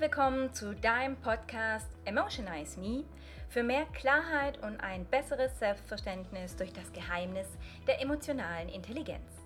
willkommen 0.00 0.52
zu 0.54 0.74
deinem 0.74 1.16
Podcast 1.16 1.88
Emotionize 2.04 2.78
Me 2.80 3.04
für 3.48 3.62
mehr 3.62 3.84
Klarheit 3.92 4.56
und 4.62 4.80
ein 4.80 5.04
besseres 5.04 5.58
Selbstverständnis 5.58 6.56
durch 6.56 6.72
das 6.72 6.92
Geheimnis 6.92 7.46
der 7.86 8.00
emotionalen 8.00 8.68
Intelligenz. 8.68 9.41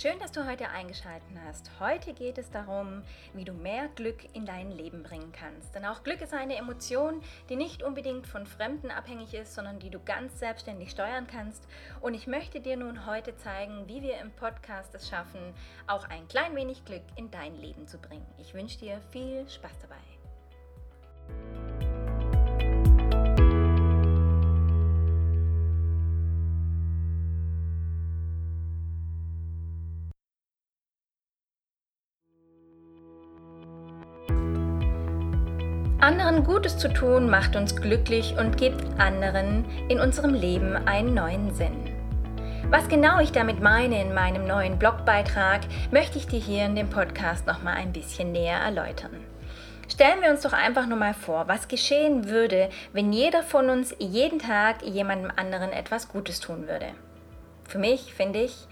Schön, 0.00 0.18
dass 0.18 0.32
du 0.32 0.46
heute 0.46 0.70
eingeschaltet 0.70 1.28
hast. 1.44 1.70
Heute 1.78 2.14
geht 2.14 2.38
es 2.38 2.50
darum, 2.50 3.02
wie 3.34 3.44
du 3.44 3.52
mehr 3.52 3.86
Glück 3.96 4.34
in 4.34 4.46
dein 4.46 4.72
Leben 4.72 5.02
bringen 5.02 5.30
kannst. 5.30 5.74
Denn 5.74 5.84
auch 5.84 6.02
Glück 6.02 6.22
ist 6.22 6.32
eine 6.32 6.56
Emotion, 6.56 7.20
die 7.50 7.56
nicht 7.56 7.82
unbedingt 7.82 8.26
von 8.26 8.46
Fremden 8.46 8.90
abhängig 8.90 9.34
ist, 9.34 9.54
sondern 9.54 9.78
die 9.78 9.90
du 9.90 10.00
ganz 10.02 10.38
selbstständig 10.38 10.92
steuern 10.92 11.26
kannst. 11.26 11.68
Und 12.00 12.14
ich 12.14 12.26
möchte 12.26 12.62
dir 12.62 12.78
nun 12.78 13.04
heute 13.04 13.36
zeigen, 13.36 13.88
wie 13.88 14.00
wir 14.00 14.18
im 14.20 14.30
Podcast 14.30 14.94
es 14.94 15.06
schaffen, 15.06 15.52
auch 15.86 16.08
ein 16.08 16.26
klein 16.28 16.56
wenig 16.56 16.86
Glück 16.86 17.04
in 17.16 17.30
dein 17.30 17.54
Leben 17.56 17.86
zu 17.86 17.98
bringen. 17.98 18.26
Ich 18.38 18.54
wünsche 18.54 18.78
dir 18.78 19.02
viel 19.12 19.46
Spaß 19.50 19.80
dabei. 19.82 20.09
Anderen 36.00 36.44
Gutes 36.44 36.78
zu 36.78 36.90
tun 36.90 37.28
macht 37.28 37.56
uns 37.56 37.76
glücklich 37.76 38.34
und 38.38 38.56
gibt 38.56 38.98
anderen 38.98 39.66
in 39.90 40.00
unserem 40.00 40.32
Leben 40.32 40.74
einen 40.74 41.12
neuen 41.12 41.54
Sinn. 41.54 41.90
Was 42.70 42.88
genau 42.88 43.20
ich 43.20 43.32
damit 43.32 43.60
meine 43.60 44.00
in 44.00 44.14
meinem 44.14 44.46
neuen 44.46 44.78
Blogbeitrag, 44.78 45.60
möchte 45.90 46.16
ich 46.16 46.26
dir 46.26 46.40
hier 46.40 46.64
in 46.64 46.74
dem 46.74 46.88
Podcast 46.88 47.46
nochmal 47.46 47.74
ein 47.74 47.92
bisschen 47.92 48.32
näher 48.32 48.56
erläutern. 48.60 49.10
Stellen 49.92 50.22
wir 50.22 50.30
uns 50.30 50.40
doch 50.40 50.54
einfach 50.54 50.86
nur 50.86 50.96
mal 50.96 51.12
vor, 51.12 51.48
was 51.48 51.68
geschehen 51.68 52.30
würde, 52.30 52.70
wenn 52.94 53.12
jeder 53.12 53.42
von 53.42 53.68
uns 53.68 53.94
jeden 53.98 54.38
Tag 54.38 54.80
jemandem 54.82 55.30
anderen 55.36 55.70
etwas 55.70 56.08
Gutes 56.08 56.40
tun 56.40 56.66
würde. 56.66 56.86
Für 57.68 57.78
mich 57.78 58.14
finde 58.14 58.40
ich 58.40 58.66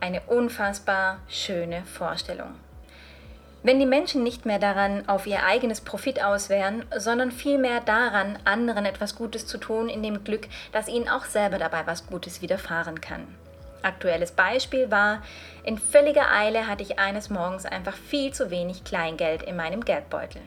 eine 0.00 0.22
unfassbar 0.22 1.18
schöne 1.28 1.84
Vorstellung. 1.84 2.54
Wenn 3.64 3.78
die 3.78 3.86
Menschen 3.86 4.24
nicht 4.24 4.44
mehr 4.44 4.58
daran 4.58 5.08
auf 5.08 5.24
ihr 5.26 5.44
eigenes 5.44 5.80
Profit 5.80 6.22
aus 6.22 6.48
wären, 6.48 6.84
sondern 6.96 7.30
vielmehr 7.30 7.80
daran, 7.80 8.36
anderen 8.44 8.84
etwas 8.84 9.14
Gutes 9.14 9.46
zu 9.46 9.56
tun, 9.56 9.88
in 9.88 10.02
dem 10.02 10.24
Glück, 10.24 10.48
dass 10.72 10.88
ihnen 10.88 11.08
auch 11.08 11.24
selber 11.26 11.58
dabei 11.58 11.86
was 11.86 12.08
Gutes 12.08 12.42
widerfahren 12.42 13.00
kann. 13.00 13.24
Aktuelles 13.82 14.32
Beispiel 14.32 14.90
war, 14.90 15.22
in 15.62 15.78
völliger 15.78 16.32
Eile 16.32 16.66
hatte 16.66 16.82
ich 16.82 16.98
eines 16.98 17.30
Morgens 17.30 17.64
einfach 17.64 17.94
viel 17.94 18.32
zu 18.32 18.50
wenig 18.50 18.82
Kleingeld 18.82 19.42
in 19.42 19.56
meinem 19.56 19.84
Geldbeutel. 19.84 20.42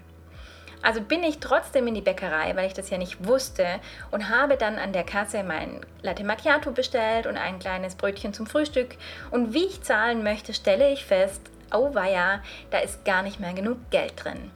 Also 0.81 1.01
bin 1.01 1.23
ich 1.23 1.39
trotzdem 1.39 1.87
in 1.87 1.95
die 1.95 2.01
Bäckerei, 2.01 2.55
weil 2.55 2.67
ich 2.67 2.73
das 2.73 2.89
ja 2.89 2.97
nicht 2.97 3.25
wusste 3.25 3.65
und 4.11 4.29
habe 4.29 4.55
dann 4.57 4.77
an 4.77 4.93
der 4.93 5.03
Kasse 5.03 5.43
mein 5.43 5.81
Latte 6.01 6.23
Macchiato 6.23 6.71
bestellt 6.71 7.27
und 7.27 7.37
ein 7.37 7.59
kleines 7.59 7.95
Brötchen 7.95 8.33
zum 8.33 8.45
Frühstück. 8.45 8.95
Und 9.31 9.53
wie 9.53 9.65
ich 9.65 9.81
zahlen 9.81 10.21
möchte, 10.21 10.53
stelle 10.53 10.91
ich 10.91 11.05
fest, 11.05 11.41
oh 11.73 11.93
weia, 11.93 12.41
da 12.71 12.79
ist 12.79 13.05
gar 13.05 13.21
nicht 13.21 13.39
mehr 13.39 13.53
genug 13.53 13.77
Geld 13.89 14.13
drin. 14.23 14.51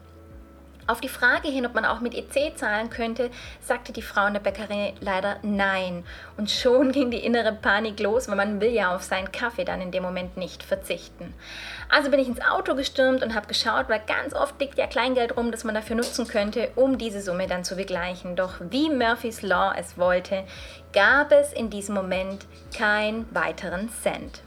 Auf 0.90 1.02
die 1.02 1.08
Frage 1.08 1.50
hin, 1.50 1.68
ob 1.68 1.76
man 1.76 1.86
auch 1.86 2.00
mit 2.00 2.16
EC 2.16 2.58
zahlen 2.58 2.90
könnte, 2.90 3.30
sagte 3.62 3.94
die 3.94 4.02
Frau 4.02 4.26
in 4.26 4.34
der 4.34 4.40
Bäckerei 4.40 4.96
leider 5.02 5.38
nein. 5.44 6.04
Und 6.36 6.50
schon 6.50 6.92
ging 6.94 7.12
die 7.12 7.24
innere 7.24 7.52
Panik 7.52 8.00
los, 8.00 8.28
weil 8.28 8.36
man 8.36 8.60
will 8.60 8.72
ja 8.72 8.96
auf 8.96 9.04
seinen 9.04 9.32
Kaffee 9.32 9.66
dann 9.66 9.82
in 9.82 9.92
dem 9.92 10.02
Moment 10.02 10.36
nicht 10.36 10.64
verzichten. 10.64 11.36
Also 11.90 12.10
bin 12.10 12.20
ich 12.20 12.28
ins 12.28 12.42
Auto 12.42 12.74
gestürmt 12.74 13.22
und 13.22 13.36
habe 13.36 13.46
geschaut, 13.46 13.88
weil 13.88 14.02
ganz 14.08 14.34
oft 14.34 14.60
liegt 14.60 14.80
ja 14.80 14.88
Kleingeld 14.88 15.38
rum, 15.38 15.52
das 15.52 15.64
man 15.64 15.76
dafür 15.76 15.96
nutzen 15.96 16.28
könnte, 16.28 16.72
um 16.76 16.98
diese 16.98 17.22
Summe 17.22 17.46
dann 17.46 17.64
zu 17.64 17.76
begleichen. 17.76 18.36
Doch 18.36 18.56
wie 18.60 18.90
Murphys 18.90 19.44
Law 19.44 19.72
es 19.78 19.96
wollte, 20.00 20.44
gab 20.92 21.32
es 21.32 21.54
in 21.54 21.70
diesem 21.70 21.94
Moment 21.94 22.48
keinen 22.76 23.28
weiteren 23.32 23.90
Cent. 24.02 24.42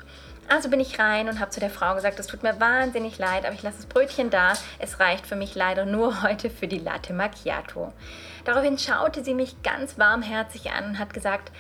Also 0.49 0.69
bin 0.69 0.81
ich 0.81 0.99
rein 0.99 1.29
und 1.29 1.41
habe 1.41 1.51
zu 1.51 1.61
der 1.61 1.71
Frau 1.71 1.95
gesagt, 1.95 2.19
es 2.19 2.27
tut 2.27 2.43
mir 2.43 2.61
wahnsinnig 2.61 3.19
leid, 3.19 3.45
aber 3.45 3.55
ich 3.55 3.63
lasse 3.63 3.79
das 3.79 3.87
Brötchen 3.87 4.31
da. 4.31 4.53
Es 4.79 5.01
reicht 5.01 5.27
für 5.27 5.37
mich 5.37 5.55
leider 5.55 5.87
nur 5.87 6.23
heute 6.25 6.51
für 6.51 6.69
die 6.69 6.79
Latte 6.79 7.13
Macchiato. 7.13 7.93
Daraufhin 8.45 8.79
schaute 8.79 9.25
sie 9.25 9.35
mich 9.35 9.63
ganz 9.63 9.99
warmherzig 9.99 10.71
an 10.73 10.85
und 10.91 10.99
hat 10.99 11.15
gesagt, 11.15 11.53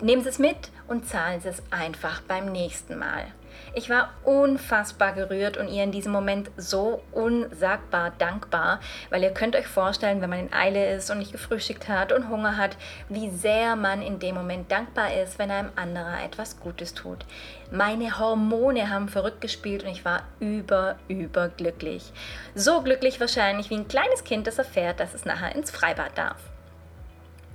nehmen 0.00 0.22
Sie 0.22 0.28
es 0.28 0.38
mit 0.38 0.70
und 0.88 1.06
zahlen 1.06 1.40
Sie 1.40 1.48
es 1.48 1.62
einfach 1.70 2.20
beim 2.22 2.52
nächsten 2.52 2.98
Mal. 2.98 3.26
Ich 3.74 3.90
war 3.90 4.10
unfassbar 4.24 5.12
gerührt 5.12 5.56
und 5.56 5.68
ihr 5.68 5.84
in 5.84 5.92
diesem 5.92 6.12
Moment 6.12 6.50
so 6.56 7.02
unsagbar 7.12 8.12
dankbar, 8.18 8.80
weil 9.10 9.22
ihr 9.22 9.30
könnt 9.30 9.56
euch 9.56 9.66
vorstellen, 9.66 10.20
wenn 10.20 10.30
man 10.30 10.40
in 10.40 10.52
Eile 10.52 10.94
ist 10.94 11.10
und 11.10 11.18
nicht 11.18 11.32
gefrühstückt 11.32 11.88
hat 11.88 12.12
und 12.12 12.28
Hunger 12.28 12.56
hat, 12.56 12.76
wie 13.08 13.30
sehr 13.30 13.76
man 13.76 14.02
in 14.02 14.18
dem 14.18 14.34
Moment 14.34 14.70
dankbar 14.72 15.14
ist, 15.14 15.38
wenn 15.38 15.50
einem 15.50 15.70
anderer 15.76 16.22
etwas 16.24 16.58
Gutes 16.60 16.94
tut. 16.94 17.24
Meine 17.70 18.18
Hormone 18.18 18.90
haben 18.90 19.08
verrückt 19.08 19.40
gespielt 19.40 19.82
und 19.84 19.90
ich 19.90 20.04
war 20.04 20.22
über, 20.40 20.96
über 21.08 21.48
glücklich. 21.48 22.12
So 22.54 22.82
glücklich 22.82 23.20
wahrscheinlich 23.20 23.70
wie 23.70 23.76
ein 23.76 23.88
kleines 23.88 24.24
Kind, 24.24 24.46
das 24.46 24.58
erfährt, 24.58 25.00
dass 25.00 25.14
es 25.14 25.24
nachher 25.24 25.54
ins 25.54 25.70
Freibad 25.70 26.16
darf. 26.16 26.38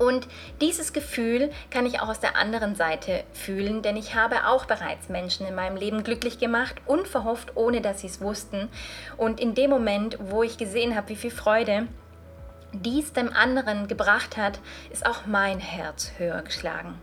Und 0.01 0.27
dieses 0.61 0.93
Gefühl 0.93 1.51
kann 1.69 1.85
ich 1.85 1.99
auch 1.99 2.09
aus 2.09 2.19
der 2.19 2.35
anderen 2.35 2.73
Seite 2.73 3.23
fühlen, 3.33 3.83
denn 3.83 3.95
ich 3.95 4.15
habe 4.15 4.47
auch 4.47 4.65
bereits 4.65 5.09
Menschen 5.09 5.45
in 5.45 5.53
meinem 5.53 5.75
Leben 5.77 6.03
glücklich 6.03 6.39
gemacht, 6.39 6.73
unverhofft, 6.87 7.55
ohne 7.55 7.81
dass 7.81 8.01
sie 8.01 8.07
es 8.07 8.19
wussten. 8.19 8.67
Und 9.15 9.39
in 9.39 9.53
dem 9.53 9.69
Moment, 9.69 10.17
wo 10.19 10.41
ich 10.41 10.57
gesehen 10.57 10.95
habe, 10.95 11.09
wie 11.09 11.15
viel 11.15 11.29
Freude 11.29 11.87
dies 12.73 13.13
dem 13.13 13.31
anderen 13.31 13.87
gebracht 13.87 14.37
hat, 14.37 14.59
ist 14.89 15.05
auch 15.05 15.27
mein 15.27 15.59
Herz 15.59 16.13
höher 16.17 16.41
geschlagen. 16.41 16.99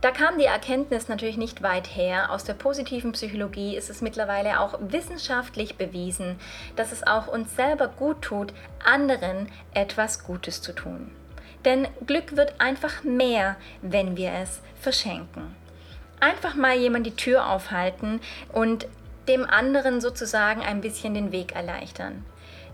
Da 0.00 0.10
kam 0.10 0.38
die 0.38 0.46
Erkenntnis 0.46 1.08
natürlich 1.08 1.36
nicht 1.36 1.62
weit 1.62 1.86
her. 1.86 2.32
Aus 2.32 2.44
der 2.44 2.54
positiven 2.54 3.12
Psychologie 3.12 3.76
ist 3.76 3.90
es 3.90 4.00
mittlerweile 4.00 4.60
auch 4.60 4.78
wissenschaftlich 4.80 5.76
bewiesen, 5.76 6.36
dass 6.76 6.92
es 6.92 7.06
auch 7.06 7.26
uns 7.26 7.54
selber 7.56 7.88
gut 7.88 8.22
tut, 8.22 8.54
anderen 8.82 9.48
etwas 9.74 10.24
Gutes 10.24 10.62
zu 10.62 10.72
tun. 10.72 11.10
Denn 11.64 11.88
Glück 12.06 12.36
wird 12.36 12.60
einfach 12.60 13.04
mehr, 13.04 13.56
wenn 13.82 14.16
wir 14.16 14.32
es 14.32 14.60
verschenken. 14.80 15.54
Einfach 16.20 16.54
mal 16.54 16.76
jemand 16.76 17.06
die 17.06 17.16
Tür 17.16 17.50
aufhalten 17.50 18.20
und 18.52 18.86
dem 19.28 19.44
anderen 19.44 20.00
sozusagen 20.00 20.62
ein 20.62 20.80
bisschen 20.80 21.14
den 21.14 21.32
Weg 21.32 21.54
erleichtern. 21.54 22.24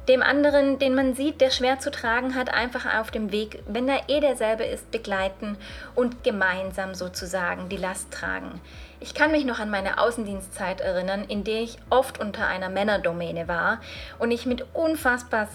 Dem 0.08 0.22
anderen, 0.22 0.78
den 0.78 0.94
man 0.94 1.14
sieht, 1.14 1.42
der 1.42 1.50
schwer 1.50 1.80
zu 1.80 1.90
tragen 1.90 2.34
hat, 2.34 2.48
einfach 2.48 2.98
auf 2.98 3.10
dem 3.10 3.30
Weg, 3.30 3.62
wenn 3.68 3.86
er 3.90 4.08
eh 4.08 4.20
derselbe 4.20 4.64
ist, 4.64 4.90
begleiten 4.90 5.58
und 5.94 6.24
gemeinsam 6.24 6.94
sozusagen 6.94 7.68
die 7.68 7.76
Last 7.76 8.10
tragen. 8.10 8.62
Ich 9.00 9.12
kann 9.12 9.32
mich 9.32 9.44
noch 9.44 9.58
an 9.58 9.68
meine 9.68 9.98
Außendienstzeit 9.98 10.80
erinnern, 10.80 11.26
in 11.28 11.44
der 11.44 11.60
ich 11.60 11.76
oft 11.90 12.18
unter 12.18 12.46
einer 12.46 12.70
Männerdomäne 12.70 13.48
war 13.48 13.82
und 14.18 14.30
ich 14.30 14.46
mit 14.46 14.64
unfassbar 14.72 15.46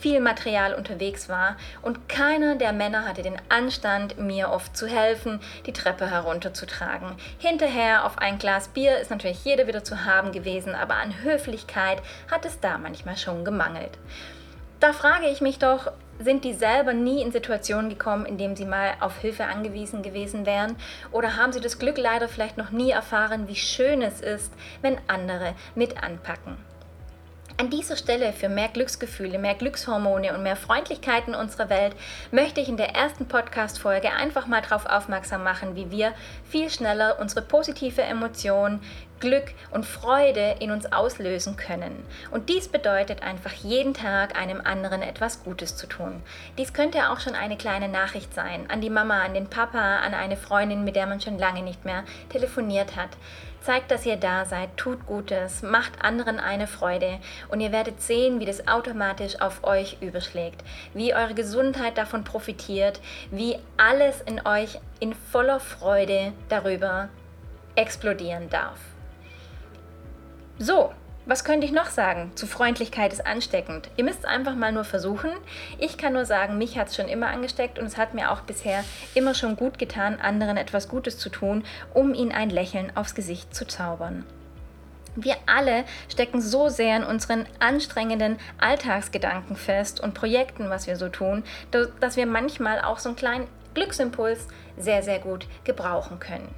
viel 0.00 0.20
Material 0.20 0.74
unterwegs 0.74 1.28
war 1.28 1.56
und 1.82 2.08
keiner 2.08 2.56
der 2.56 2.72
Männer 2.72 3.04
hatte 3.06 3.22
den 3.22 3.36
Anstand, 3.48 4.18
mir 4.18 4.50
oft 4.50 4.76
zu 4.76 4.86
helfen, 4.86 5.40
die 5.66 5.72
Treppe 5.72 6.10
herunterzutragen. 6.10 7.16
Hinterher 7.38 8.04
auf 8.04 8.18
ein 8.18 8.38
Glas 8.38 8.68
Bier 8.68 8.98
ist 8.98 9.10
natürlich 9.10 9.44
jeder 9.44 9.66
wieder 9.66 9.84
zu 9.84 10.04
haben 10.04 10.32
gewesen, 10.32 10.74
aber 10.74 10.94
an 10.94 11.22
Höflichkeit 11.22 12.02
hat 12.30 12.44
es 12.44 12.60
da 12.60 12.78
manchmal 12.78 13.16
schon 13.16 13.44
gemangelt. 13.44 13.98
Da 14.80 14.92
frage 14.92 15.26
ich 15.26 15.40
mich 15.40 15.58
doch, 15.58 15.90
sind 16.20 16.44
die 16.44 16.54
selber 16.54 16.92
nie 16.92 17.22
in 17.22 17.32
Situationen 17.32 17.88
gekommen, 17.88 18.26
in 18.26 18.38
denen 18.38 18.56
sie 18.56 18.64
mal 18.64 18.94
auf 19.00 19.18
Hilfe 19.18 19.44
angewiesen 19.44 20.02
gewesen 20.02 20.46
wären? 20.46 20.76
Oder 21.10 21.36
haben 21.36 21.52
sie 21.52 21.60
das 21.60 21.78
Glück 21.78 21.98
leider 21.98 22.28
vielleicht 22.28 22.58
noch 22.58 22.70
nie 22.70 22.90
erfahren, 22.90 23.48
wie 23.48 23.56
schön 23.56 24.02
es 24.02 24.20
ist, 24.20 24.52
wenn 24.82 24.98
andere 25.08 25.54
mit 25.74 26.02
anpacken? 26.02 26.56
An 27.60 27.70
dieser 27.70 27.96
Stelle 27.96 28.32
für 28.32 28.48
mehr 28.48 28.68
Glücksgefühle, 28.68 29.36
mehr 29.36 29.56
Glückshormone 29.56 30.32
und 30.32 30.44
mehr 30.44 30.54
Freundlichkeit 30.54 31.26
in 31.26 31.34
unserer 31.34 31.68
Welt 31.68 31.96
möchte 32.30 32.60
ich 32.60 32.68
in 32.68 32.76
der 32.76 32.94
ersten 32.94 33.26
Podcast-Folge 33.26 34.12
einfach 34.12 34.46
mal 34.46 34.62
darauf 34.62 34.86
aufmerksam 34.86 35.42
machen, 35.42 35.74
wie 35.74 35.90
wir 35.90 36.14
viel 36.48 36.70
schneller 36.70 37.18
unsere 37.18 37.42
positive 37.42 38.02
Emotion, 38.02 38.80
Glück 39.20 39.52
und 39.70 39.84
Freude 39.84 40.56
in 40.60 40.70
uns 40.70 40.92
auslösen 40.92 41.56
können. 41.56 42.04
Und 42.30 42.48
dies 42.48 42.68
bedeutet 42.68 43.22
einfach 43.22 43.52
jeden 43.52 43.94
Tag 43.94 44.38
einem 44.38 44.60
anderen 44.60 45.02
etwas 45.02 45.44
Gutes 45.44 45.76
zu 45.76 45.86
tun. 45.86 46.22
Dies 46.56 46.72
könnte 46.72 47.10
auch 47.10 47.20
schon 47.20 47.34
eine 47.34 47.56
kleine 47.56 47.88
Nachricht 47.88 48.34
sein 48.34 48.70
an 48.70 48.80
die 48.80 48.90
Mama, 48.90 49.22
an 49.22 49.34
den 49.34 49.48
Papa, 49.48 49.98
an 49.98 50.14
eine 50.14 50.36
Freundin, 50.36 50.84
mit 50.84 50.96
der 50.96 51.06
man 51.06 51.20
schon 51.20 51.38
lange 51.38 51.62
nicht 51.62 51.84
mehr 51.84 52.04
telefoniert 52.28 52.96
hat. 52.96 53.10
Zeigt, 53.60 53.90
dass 53.90 54.06
ihr 54.06 54.16
da 54.16 54.44
seid, 54.44 54.76
tut 54.76 55.04
Gutes, 55.06 55.62
macht 55.62 56.02
anderen 56.02 56.38
eine 56.38 56.66
Freude 56.66 57.18
und 57.48 57.60
ihr 57.60 57.72
werdet 57.72 58.00
sehen, 58.00 58.38
wie 58.40 58.46
das 58.46 58.68
automatisch 58.68 59.40
auf 59.40 59.64
euch 59.64 59.98
überschlägt, 60.00 60.62
wie 60.94 61.12
eure 61.12 61.34
Gesundheit 61.34 61.98
davon 61.98 62.22
profitiert, 62.24 63.00
wie 63.30 63.58
alles 63.76 64.20
in 64.20 64.46
euch 64.46 64.78
in 65.00 65.12
voller 65.12 65.60
Freude 65.60 66.32
darüber 66.48 67.08
explodieren 67.74 68.48
darf. 68.48 68.78
So, 70.60 70.90
was 71.24 71.44
könnte 71.44 71.66
ich 71.66 71.72
noch 71.72 71.86
sagen? 71.86 72.32
Zu 72.34 72.48
Freundlichkeit 72.48 73.12
ist 73.12 73.24
ansteckend. 73.24 73.90
Ihr 73.96 74.02
müsst 74.02 74.20
es 74.20 74.24
einfach 74.24 74.56
mal 74.56 74.72
nur 74.72 74.82
versuchen. 74.82 75.30
Ich 75.78 75.98
kann 75.98 76.14
nur 76.14 76.24
sagen, 76.24 76.58
mich 76.58 76.76
hat 76.76 76.88
es 76.88 76.96
schon 76.96 77.06
immer 77.06 77.28
angesteckt 77.28 77.78
und 77.78 77.86
es 77.86 77.96
hat 77.96 78.14
mir 78.14 78.32
auch 78.32 78.40
bisher 78.40 78.82
immer 79.14 79.34
schon 79.34 79.54
gut 79.54 79.78
getan, 79.78 80.18
anderen 80.20 80.56
etwas 80.56 80.88
Gutes 80.88 81.16
zu 81.16 81.28
tun, 81.28 81.64
um 81.94 82.12
ihnen 82.12 82.32
ein 82.32 82.50
Lächeln 82.50 82.90
aufs 82.96 83.14
Gesicht 83.14 83.54
zu 83.54 83.68
zaubern. 83.68 84.24
Wir 85.14 85.36
alle 85.46 85.84
stecken 86.08 86.40
so 86.40 86.68
sehr 86.68 86.96
in 86.96 87.04
unseren 87.04 87.46
anstrengenden 87.60 88.38
Alltagsgedanken 88.58 89.54
fest 89.54 90.00
und 90.00 90.14
Projekten, 90.14 90.70
was 90.70 90.88
wir 90.88 90.96
so 90.96 91.08
tun, 91.08 91.44
dass 92.00 92.16
wir 92.16 92.26
manchmal 92.26 92.80
auch 92.80 92.98
so 92.98 93.10
einen 93.10 93.16
kleinen 93.16 93.46
Glücksimpuls 93.74 94.48
sehr, 94.76 95.04
sehr 95.04 95.20
gut 95.20 95.46
gebrauchen 95.62 96.18
können. 96.18 96.52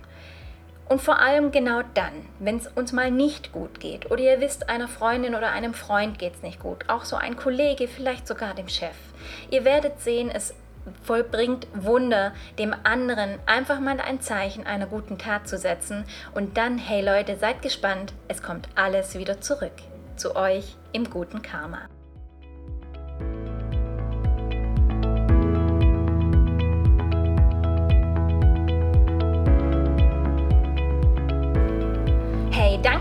Und 0.91 1.01
vor 1.01 1.21
allem 1.21 1.53
genau 1.53 1.83
dann, 1.95 2.13
wenn 2.41 2.57
es 2.57 2.67
uns 2.67 2.93
mal 2.93 3.13
nicht 3.13 3.53
gut 3.53 3.79
geht. 3.79 4.11
Oder 4.11 4.23
ihr 4.23 4.41
wisst, 4.41 4.69
einer 4.69 4.89
Freundin 4.89 5.37
oder 5.37 5.53
einem 5.53 5.73
Freund 5.73 6.19
geht 6.19 6.35
es 6.35 6.43
nicht 6.43 6.59
gut, 6.59 6.89
auch 6.89 7.05
so 7.05 7.15
ein 7.15 7.37
Kollege, 7.37 7.87
vielleicht 7.87 8.27
sogar 8.27 8.55
dem 8.55 8.69
Chef. 8.69 8.97
Ihr 9.53 9.65
werdet 9.65 10.01
sehen, 10.01 10.33
es 10.35 10.53
vollbringt 11.05 11.69
Wunder, 11.75 12.33
dem 12.59 12.75
anderen 12.83 13.39
einfach 13.47 13.79
mal 13.79 14.01
ein 14.01 14.21
Zeichen 14.21 14.67
einer 14.67 14.87
guten 14.87 15.17
Tat 15.17 15.47
zu 15.47 15.59
setzen. 15.59 16.05
Und 16.35 16.57
dann, 16.57 16.77
hey 16.77 17.05
Leute, 17.05 17.37
seid 17.37 17.63
gespannt, 17.63 18.13
es 18.27 18.43
kommt 18.43 18.69
alles 18.75 19.17
wieder 19.17 19.41
zurück. 19.41 19.77
Zu 20.17 20.35
euch 20.35 20.75
im 20.93 21.09
guten 21.09 21.41
Karma. 21.41 21.83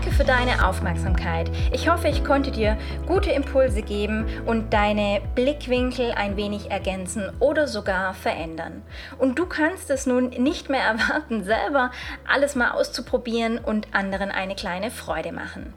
Danke 0.00 0.16
für 0.16 0.24
deine 0.24 0.66
Aufmerksamkeit. 0.66 1.50
Ich 1.74 1.90
hoffe, 1.90 2.08
ich 2.08 2.24
konnte 2.24 2.50
dir 2.50 2.78
gute 3.06 3.32
Impulse 3.32 3.82
geben 3.82 4.24
und 4.46 4.72
deine 4.72 5.20
Blickwinkel 5.34 6.12
ein 6.12 6.38
wenig 6.38 6.70
ergänzen 6.70 7.30
oder 7.38 7.68
sogar 7.68 8.14
verändern. 8.14 8.80
Und 9.18 9.38
du 9.38 9.44
kannst 9.44 9.90
es 9.90 10.06
nun 10.06 10.30
nicht 10.30 10.70
mehr 10.70 10.80
erwarten, 10.84 11.44
selber 11.44 11.90
alles 12.26 12.54
mal 12.54 12.70
auszuprobieren 12.70 13.58
und 13.58 13.88
anderen 13.92 14.30
eine 14.30 14.54
kleine 14.54 14.90
Freude 14.90 15.32
machen. 15.32 15.74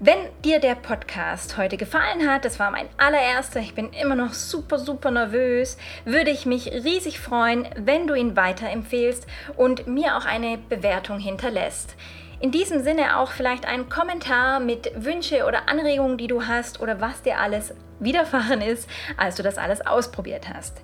Wenn 0.00 0.18
dir 0.44 0.60
der 0.60 0.74
Podcast 0.74 1.56
heute 1.56 1.78
gefallen 1.78 2.28
hat, 2.28 2.44
das 2.44 2.58
war 2.58 2.70
mein 2.70 2.88
allererster, 2.98 3.60
ich 3.60 3.74
bin 3.74 3.90
immer 3.94 4.16
noch 4.16 4.34
super, 4.34 4.78
super 4.78 5.10
nervös, 5.10 5.78
würde 6.04 6.30
ich 6.30 6.44
mich 6.44 6.70
riesig 6.70 7.20
freuen, 7.20 7.66
wenn 7.76 8.06
du 8.06 8.12
ihn 8.12 8.36
weiterempfehlst 8.36 9.26
und 9.56 9.86
mir 9.86 10.18
auch 10.18 10.26
eine 10.26 10.58
Bewertung 10.58 11.18
hinterlässt. 11.18 11.96
In 12.40 12.50
diesem 12.50 12.82
Sinne 12.82 13.18
auch 13.18 13.30
vielleicht 13.30 13.66
einen 13.66 13.88
Kommentar 13.88 14.60
mit 14.60 14.90
Wünsche 14.96 15.44
oder 15.46 15.68
Anregungen, 15.68 16.18
die 16.18 16.26
du 16.26 16.46
hast 16.46 16.80
oder 16.80 17.00
was 17.00 17.22
dir 17.22 17.38
alles 17.38 17.74
widerfahren 18.00 18.60
ist, 18.60 18.88
als 19.16 19.36
du 19.36 19.42
das 19.42 19.58
alles 19.58 19.86
ausprobiert 19.86 20.48
hast. 20.52 20.82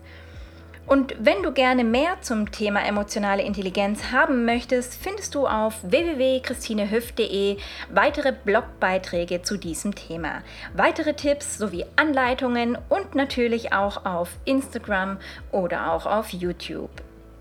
Und 0.91 1.14
wenn 1.20 1.44
du 1.44 1.52
gerne 1.52 1.85
mehr 1.85 2.20
zum 2.20 2.50
Thema 2.50 2.85
emotionale 2.85 3.43
Intelligenz 3.43 4.11
haben 4.11 4.44
möchtest, 4.44 5.00
findest 5.00 5.37
du 5.37 5.47
auf 5.47 5.79
www.christinehüft.de 5.82 7.58
weitere 7.91 8.32
Blogbeiträge 8.32 9.43
zu 9.43 9.56
diesem 9.56 9.94
Thema, 9.94 10.43
weitere 10.75 11.14
Tipps 11.14 11.58
sowie 11.58 11.85
Anleitungen 11.94 12.76
und 12.88 13.14
natürlich 13.14 13.73
auch 13.73 14.05
auf 14.05 14.31
Instagram 14.44 15.19
oder 15.52 15.93
auch 15.93 16.06
auf 16.06 16.31
YouTube. 16.31 16.91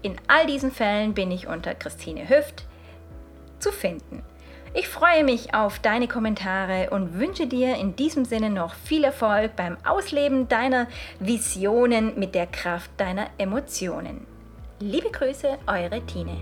In 0.03 0.15
all 0.27 0.45
diesen 0.45 0.71
Fällen 0.71 1.15
bin 1.15 1.31
ich 1.31 1.47
unter 1.47 1.73
Christine 1.73 2.29
Hüft 2.29 2.68
zu 3.59 3.71
finden. 3.71 4.23
Ich 4.73 4.87
freue 4.87 5.23
mich 5.23 5.55
auf 5.55 5.79
deine 5.79 6.07
Kommentare 6.07 6.91
und 6.91 7.19
wünsche 7.19 7.47
dir 7.47 7.75
in 7.75 7.95
diesem 7.95 8.23
Sinne 8.23 8.51
noch 8.51 8.75
viel 8.75 9.03
Erfolg 9.03 9.55
beim 9.55 9.77
Ausleben 9.83 10.47
deiner 10.47 10.87
Visionen 11.19 12.19
mit 12.19 12.35
der 12.35 12.45
Kraft 12.45 12.91
deiner 12.97 13.27
Emotionen. 13.39 14.27
Liebe 14.79 15.09
Grüße, 15.09 15.57
eure 15.65 16.05
Tine. 16.05 16.37